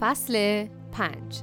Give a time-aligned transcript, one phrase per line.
[0.00, 1.42] فصل پنج.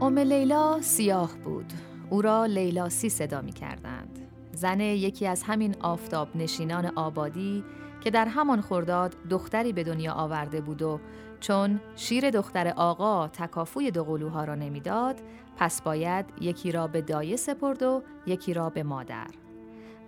[0.00, 1.72] ام لیلا سیاه بود.
[2.10, 4.25] او را لیلاسی صدا می کردند
[4.56, 7.64] زن یکی از همین آفتاب نشینان آبادی
[8.00, 11.00] که در همان خرداد دختری به دنیا آورده بود و
[11.40, 15.20] چون شیر دختر آقا تکافوی دو قلوها را نمی‌داد
[15.56, 19.26] پس باید یکی را به دایه سپرد و یکی را به مادر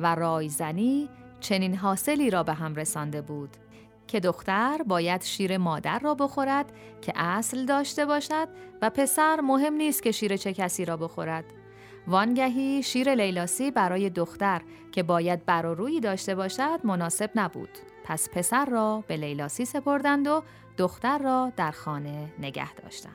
[0.00, 1.08] و رایزنی
[1.40, 3.56] چنین حاصلی را به هم رسانده بود
[4.06, 8.48] که دختر باید شیر مادر را بخورد که اصل داشته باشد
[8.82, 11.44] و پسر مهم نیست که شیر چه کسی را بخورد.
[12.08, 14.60] وانگهی شیر لیلاسی برای دختر
[14.92, 17.78] که باید روی داشته باشد مناسب نبود.
[18.04, 20.42] پس پسر را به لیلاسی سپردند و
[20.76, 23.12] دختر را در خانه نگه داشتند.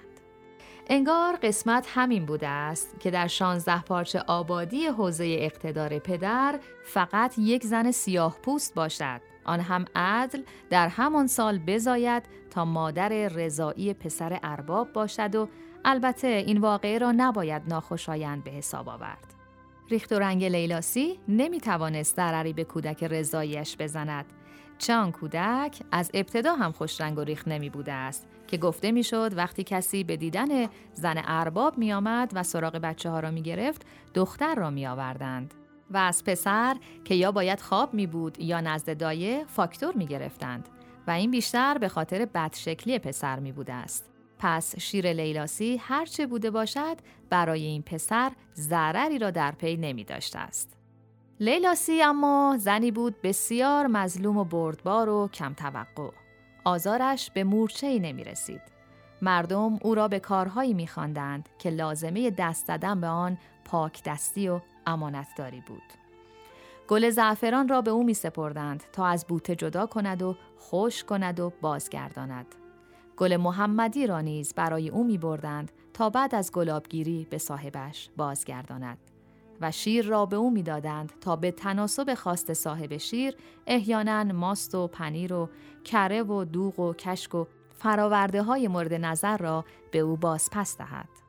[0.88, 7.64] انگار قسمت همین بوده است که در شانزده پارچه آبادی حوزه اقتدار پدر فقط یک
[7.64, 14.40] زن سیاه پوست باشد آن هم عدل در همان سال بزاید تا مادر رضایی پسر
[14.44, 15.48] ارباب باشد و
[15.86, 19.34] البته این واقعه را نباید ناخوشایند به حساب آورد.
[19.90, 24.26] ریخت و رنگ لیلاسی نمی توانست ضرری به کودک رضاییش بزند.
[24.78, 28.92] چه آن کودک از ابتدا هم خوش رنگ و ریخت نمی بوده است که گفته
[28.92, 33.42] می‌شد وقتی کسی به دیدن زن ارباب می آمد و سراغ بچه ها را می
[33.42, 35.54] گرفت دختر را می آوردند.
[35.92, 36.76] و از پسر
[37.06, 40.70] که یا باید خواب می بود یا نزد دایه فاکتور می گرفتند
[41.08, 44.13] و این بیشتر به خاطر بدشکلی پسر می بوده است.
[44.44, 46.98] پس شیر لیلاسی هرچه بوده باشد
[47.30, 50.78] برای این پسر ضرری را در پی نمی داشته است.
[51.40, 56.10] لیلاسی اما زنی بود بسیار مظلوم و بردبار و کم توقع.
[56.64, 58.62] آزارش به مورچه ای نمی رسید.
[59.22, 64.50] مردم او را به کارهایی می خواندند که لازمه دست دادن به آن پاک دستی
[64.50, 65.84] و امانتداری بود.
[66.88, 71.40] گل زعفران را به او می سپردند تا از بوته جدا کند و خوش کند
[71.40, 72.56] و بازگرداند.
[73.18, 78.98] گل محمدی را نیز برای او می بردند تا بعد از گلابگیری به صاحبش بازگرداند.
[79.62, 83.36] و شیر را به او می‌دادند تا به تناسب خواست صاحب شیر
[83.68, 85.50] احیانا ماست و پنیر و
[85.84, 87.46] کره و دوغ و کشک و
[87.78, 91.23] فراورده های مورد نظر را به او باز پس دهد.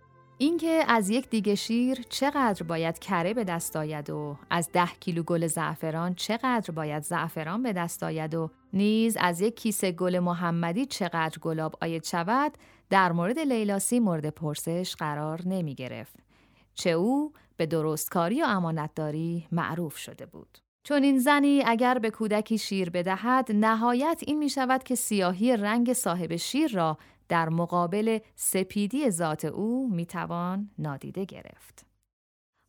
[0.44, 5.22] اینکه از یک دیگه شیر چقدر باید کره به دست آید و از ده کیلو
[5.22, 10.86] گل زعفران چقدر باید زعفران به دست آید و نیز از یک کیسه گل محمدی
[10.86, 12.52] چقدر گلاب آید شود
[12.90, 16.14] در مورد لیلاسی مورد پرسش قرار نمی گرفت.
[16.74, 20.58] چه او به درستکاری و امانتداری معروف شده بود.
[20.86, 25.92] چون این زنی اگر به کودکی شیر بدهد نهایت این می شود که سیاهی رنگ
[25.92, 26.98] صاحب شیر را
[27.28, 31.86] در مقابل سپیدی ذات او می توان نادیده گرفت.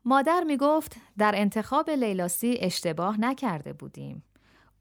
[0.05, 4.23] مادر می گفت در انتخاب لیلاسی اشتباه نکرده بودیم.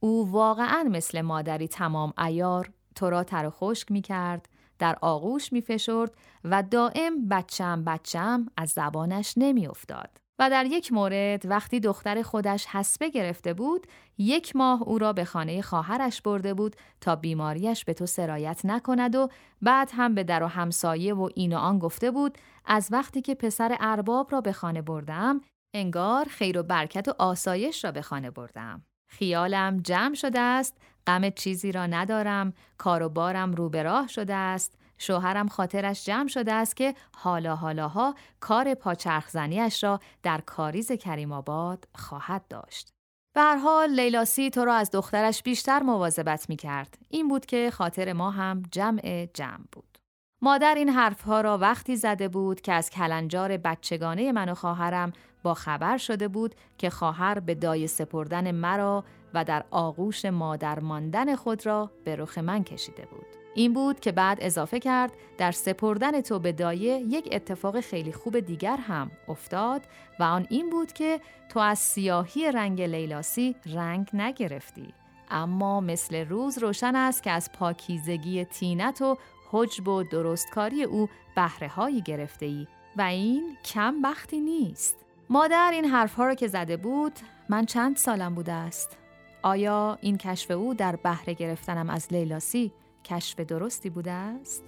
[0.01, 4.49] او واقعا مثل مادری تمام ایار تو را تر خشک می کرد،
[4.79, 6.15] در آغوش می فشرد
[6.45, 10.24] و دائم بچم بچم از زبانش نمی افتاد.
[10.39, 13.87] و در یک مورد وقتی دختر خودش حسبه گرفته بود
[14.19, 19.15] یک ماه او را به خانه خواهرش برده بود تا بیماریش به تو سرایت نکند
[19.17, 19.29] و
[19.63, 23.35] بعد هم به در و همسایه و این و آن گفته بود از وقتی که
[23.35, 25.41] پسر ارباب را به خانه بردم
[25.75, 28.83] انگار خیر و برکت و آسایش را به خانه بردم.
[29.11, 34.35] خیالم جمع شده است غم چیزی را ندارم کار و بارم رو به راه شده
[34.35, 34.79] است.
[35.05, 41.89] شوهرم خاطرش جمع شده است که حالا حالاها کار پاچرخزنیش را در کاریز کریم آباد
[41.95, 42.91] خواهد داشت.
[43.35, 46.99] به هر حال لیلاسی تو را از دخترش بیشتر مواظبت می کرد.
[47.09, 49.99] این بود که خاطر ما هم جمع جمع بود.
[50.43, 55.55] مادر این حرفها را وقتی زده بود که از کلنجار بچگانه من و خواهرم با
[55.55, 59.05] خبر شده بود که خواهر به دای سپردن مرا
[59.35, 63.44] و در آغوش مادر ماندن خود را به رخ من کشیده بود.
[63.55, 68.41] این بود که بعد اضافه کرد در سپردن تو به دایه یک اتفاق خیلی خوب
[68.41, 69.83] دیگر هم افتاد
[70.21, 74.95] و آن این بود که تو از سیاهی رنگ لیلاسی رنگ نگرفتی.
[75.31, 79.19] اما مثل روز روشن است که از پاکیزگی تینت و
[79.51, 82.67] حجب و درستکاری او بهره هایی گرفته ای
[82.97, 84.97] و این کم بختی نیست.
[85.31, 87.13] مادر این حرفها را که زده بود
[87.49, 88.97] من چند سالم بوده است.
[89.43, 92.73] آیا این کشف او در بهره گرفتنم از لیلاسی
[93.05, 94.65] کشف درستی بوده است؟